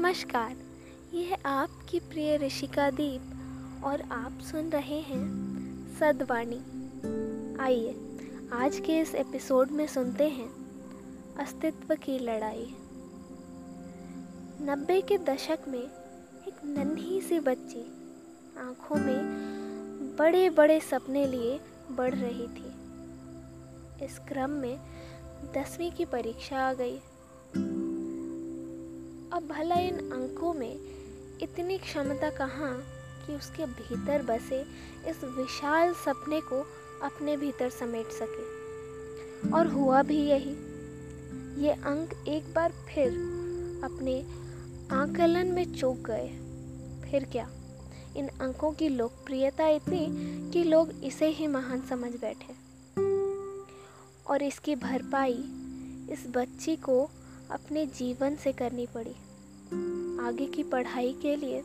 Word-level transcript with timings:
नमस्कार। 0.00 0.56
यह 1.14 1.36
आपकी 1.46 2.00
प्रिय 2.00 2.36
ऋषिका 2.36 2.90
दीप 2.90 3.22
और 3.84 4.02
आप 4.02 4.38
सुन 4.40 4.70
रहे 4.70 5.00
हैं 5.00 5.26
सदवाणी। 5.98 6.56
आइए, 7.62 7.90
आज 8.52 8.82
के 8.86 9.00
इस 9.00 9.14
एपिसोड 9.14 9.70
में 9.70 9.86
सुनते 9.86 10.28
हैं 10.28 10.50
अस्तित्व 11.36 11.94
की 11.94 12.18
लड़ाई। 12.18 12.74
नब्बे 14.62 15.00
के 15.00 15.18
दशक 15.18 15.58
में 15.68 15.82
एक 16.48 16.64
नन्ही 16.64 17.20
सी 17.20 17.40
बच्ची 17.40 17.82
आँखों 18.58 18.96
में 18.96 19.20
बड़े 20.18 20.50
बड़े 20.50 20.80
सपने 20.80 21.26
लिए 21.26 21.60
बढ़ 21.90 22.14
रही 22.14 22.48
थी। 22.48 22.72
इस 24.04 24.18
क्रम 24.18 24.50
में 24.50 24.80
दसवीं 25.54 25.92
की 25.92 26.04
परीक्षा 26.04 26.68
आ 26.68 26.72
गई। 26.72 27.00
अब 29.40 29.48
भला 29.48 29.74
इन 29.74 29.94
अंकों 29.94 30.54
में 30.54 30.76
इतनी 31.42 31.78
क्षमता 31.78 32.30
कहाँ 32.30 32.84
कि 33.26 33.34
उसके 33.34 33.66
भीतर 33.66 34.22
बसे 34.22 34.60
इस 35.08 35.24
विशाल 35.24 35.94
सपने 35.94 36.40
को 36.40 36.60
अपने 37.02 37.36
भीतर 37.36 37.70
समेट 37.70 38.06
सके। 38.06 38.44
और 39.50 39.66
हुआ 39.66 40.02
भी 40.02 40.18
यही। 40.18 40.50
ये 41.64 41.70
अंक 41.70 42.24
एक 42.28 42.54
बार 42.54 42.72
फिर 42.72 43.08
अपने 43.84 44.22
आकलन 44.92 45.46
में 45.46 45.74
चौक 45.74 45.96
गए। 45.96 46.28
फिर 47.10 47.24
क्या? 47.24 47.50
इन 48.16 48.28
अंकों 48.28 48.72
की 48.72 48.88
लोकप्रियता 48.88 49.68
इतनी 49.68 50.06
कि 50.50 50.64
लोग 50.64 50.90
इसे 51.04 51.26
ही 51.26 51.46
महान 51.46 51.82
समझ 51.82 52.12
बैठे। 52.12 52.54
और 54.26 54.42
इसकी 54.42 54.76
भरपाई 54.76 55.44
इस 56.10 56.24
बच्ची 56.28 56.76
को 56.76 57.10
अपने 57.50 57.86
जीवन 57.86 58.36
से 58.36 58.52
करनी 58.52 58.86
पड़ी। 58.86 59.14
आगे 60.26 60.46
की 60.46 60.62
पढ़ाई 60.62 61.12
के 61.22 61.36
लिए 61.36 61.62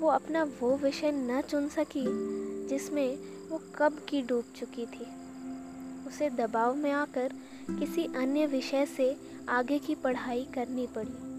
वो 0.00 0.08
अपना 0.08 0.42
वो 0.60 0.76
विषय 0.76 1.12
न 1.12 1.40
चुन 1.40 1.68
सकी 1.68 2.04
जिसमें 2.68 3.18
वो 3.48 3.60
कब 3.76 3.98
की 4.08 4.22
डूब 4.22 4.44
चुकी 4.56 4.86
थी। 4.86 5.06
उसे 6.08 6.30
दबाव 6.30 6.74
में 6.74 6.90
आकर 6.92 7.32
किसी 7.70 8.04
अन्य 8.04 8.46
विषय 8.46 8.86
से 8.86 9.16
आगे 9.48 9.78
की 9.78 9.94
पढ़ाई 9.94 10.46
करनी 10.54 10.86
पड़ी। 10.86 11.30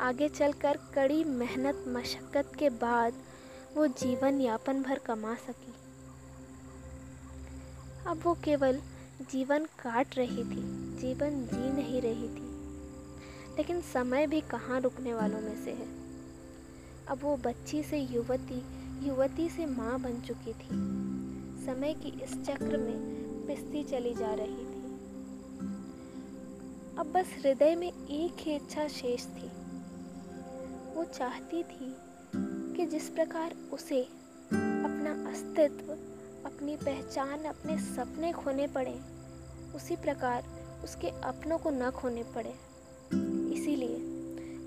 आगे 0.00 0.28
चलकर 0.28 0.78
कड़ी 0.94 1.24
मेहनत, 1.24 1.84
मशक्क़त 1.88 2.52
के 2.58 2.70
बाद 2.70 3.14
वो 3.76 3.86
जीवन 3.86 4.40
यापन 4.40 4.82
भर 4.82 4.98
कमा 4.98 5.34
सकी। 5.34 5.74
अब 8.06 8.20
वो 8.24 8.34
केवल 8.34 8.80
जीवन 9.30 9.64
काट 9.64 10.16
रही 10.16 10.44
थी, 10.44 10.62
जीवन 10.98 11.44
जी 11.44 11.72
नहीं 11.72 12.02
रही 12.02 12.28
थी। 12.28 12.43
लेकिन 13.56 13.80
समय 13.80 14.26
भी 14.26 14.40
कहाँ 14.40 14.80
रुकने 14.80 15.14
वालों 15.14 15.40
में 15.40 15.64
से 15.64 15.70
है? 15.70 15.88
अब 17.08 17.18
वो 17.22 17.36
बच्ची 17.36 17.82
से 17.82 17.98
युवती 17.98 18.62
युवती 19.06 19.48
से 19.48 19.66
माँ 19.66 20.00
बन 20.00 20.20
चुकी 20.20 20.52
थी। 20.52 20.68
समय 21.66 21.94
की 21.94 22.08
इस 22.08 22.42
चक्र 22.44 22.76
में 22.76 23.24
पिसती 23.46 23.84
चली 23.84 24.14
जा 24.14 24.34
रही 24.34 24.64
थी। 24.64 24.84
अब 26.98 27.12
बस 27.14 27.26
हृदय 27.38 27.76
में 27.76 27.92
एक 28.06 28.36
ही 28.40 28.54
इच्छा 28.54 28.88
शेष 28.88 29.26
थी। 29.26 29.50
वो 30.94 31.04
चाहती 31.04 31.62
थी 31.62 31.96
कि 32.76 32.86
जिस 32.86 33.08
प्रकार 33.08 33.54
उसे 33.72 34.02
अपना 34.52 35.30
अस्तित्व, 35.30 35.92
अपनी 36.46 36.76
पहचान, 36.76 37.42
अपने 37.42 37.78
सपने 37.78 38.32
खोने 38.32 38.66
पड़े, 38.66 39.00
उसी 39.76 39.96
प्रकार 39.96 40.44
उसके 40.84 41.08
अपनों 41.08 41.58
को 41.58 41.70
न 41.70 41.90
खोने 41.90 42.22
पड़े। 42.22 42.54
इसीलिए 43.54 43.96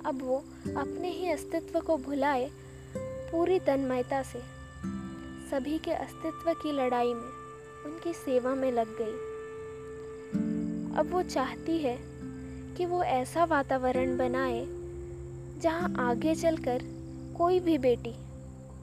अब 0.05 0.19
वो 0.21 0.37
अपने 0.77 1.09
ही 1.09 1.29
अस्तित्व 1.29 1.79
को 1.79 1.97
भुलाए 1.97 2.49
पूरी 3.31 3.59
तन्मयता 3.59 4.21
से। 4.23 4.39
सभी 5.49 5.77
के 5.77 5.91
अस्तित्व 5.91 6.53
की 6.53 6.71
लड़ाई 6.71 7.13
में 7.13 7.31
उनकी 7.85 8.13
सेवा 8.13 8.55
में 8.55 8.71
लग 8.71 8.97
गई। 9.01 9.35
अब 10.99 11.11
वो 11.11 11.21
चाहती 11.23 11.77
है 11.77 11.97
कि 12.77 12.85
वो 12.85 13.03
ऐसा 13.03 13.43
वातावरण 13.45 14.17
बनाए 14.17 14.65
जहाँ 15.61 15.93
आगे 15.99 16.35
चलकर 16.35 16.83
कोई 17.37 17.59
भी 17.59 17.77
बेटी, 17.77 18.13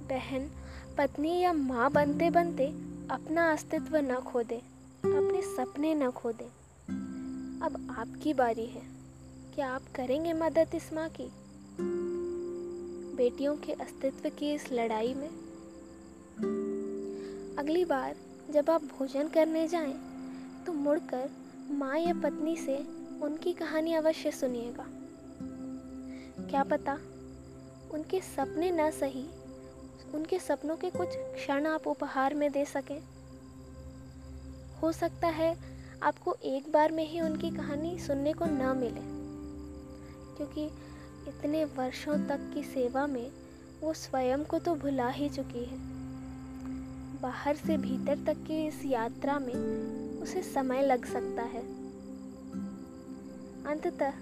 बहन, 0.09 0.51
पत्नी 0.99 1.39
या 1.41 1.53
माँ 1.53 1.91
बनते 1.91 2.31
बनते 2.31 2.67
अपना 3.11 3.51
अस्तित्व 3.53 3.97
न 3.97 4.15
खो 4.15 4.43
दे 4.43 4.57
अपने 5.05 5.43
सपने 5.43 5.95
न 5.95 6.11
खो 6.11 6.33
दे 6.33 6.45
अब 7.65 7.95
आपकी 7.99 8.35
बारी 8.35 8.67
है। 8.67 8.94
क्या 9.55 9.69
आप 9.69 9.83
करेंगे 9.95 10.33
मदद 10.33 10.69
इस 10.75 10.93
माँ 10.93 11.09
की? 11.09 11.31
बेटियों 13.17 13.57
के 13.57 13.73
अस्तित्व 13.73 14.29
की 14.31 14.55
इस 14.55 14.73
लड़ाई 14.73 15.15
में? 15.15 15.29
अगली 17.59 17.85
बार 17.85 18.17
जब 18.51 18.71
आप 18.71 18.83
भोजन 18.83 19.29
करने 19.29 19.69
जाएँ 19.69 19.95
तो 20.67 20.73
मुड़कर 20.73 21.31
माँ 21.71 21.99
या 21.99 22.15
पत्नी 22.15 22.57
से 22.57 22.77
उनकी 23.23 23.53
कहानी 23.53 23.95
अवश्य 23.95 24.31
सुनिएगा। 24.31 24.87
क्या 26.51 26.63
पता 26.63 26.95
उनके 27.95 28.21
सपने 28.21 28.71
न 28.71 28.91
सही, 28.91 29.27
उनके 30.15 30.39
सपनों 30.39 30.77
के 30.77 30.91
कुछ 30.91 31.09
क्षण 31.13 31.67
आप 31.67 31.87
उपहार 31.87 32.35
में 32.35 32.53
दे 32.53 32.65
सकें। 32.65 33.01
हो 34.83 34.93
सकता 34.93 35.27
है 35.27 35.57
आपको 36.03 36.37
एक 36.45 36.73
बार 36.73 36.93
में 36.93 37.09
ही 37.09 37.21
उनकी 37.21 37.51
कहानी 37.51 37.99
सुनने 37.99 38.33
को 38.33 38.45
न 38.45 38.77
मिले। 38.77 39.24
क्योंकि 40.37 40.65
इतने 41.29 41.65
वर्षों 41.65 42.17
तक 42.29 42.51
की 42.55 42.63
सेवा 42.63 43.07
में 43.07 43.31
वो 43.81 43.93
स्वयं 43.93 44.45
को 44.45 44.59
तो 44.59 44.75
भुला 44.75 45.09
ही 45.09 45.29
चुकी 45.29 45.65
है। 45.65 45.79
बाहर 47.23 47.57
से 47.57 47.77
भीतर 47.77 48.25
तक 48.27 48.45
की 48.47 48.67
इस 48.67 48.85
यात्रा 48.85 49.39
में 49.39 49.55
उसे 50.23 50.43
समय 50.43 50.83
लग 50.83 51.05
सकता 51.05 51.43
है। 51.43 51.63
अंततः 53.65 54.13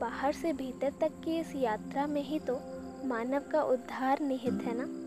बाहर 0.00 0.32
से 0.32 0.52
भीतर 0.52 0.92
तक 1.00 1.12
की 1.24 1.38
इस 1.38 1.54
यात्रा 1.54 2.06
में 2.06 2.22
ही 2.22 2.38
तो 2.38 2.60
मानव 3.04 3.42
का 3.52 3.62
उद्धार 3.62 4.20
निहित 4.20 4.54
है 4.54 4.72
ना? 4.76 5.03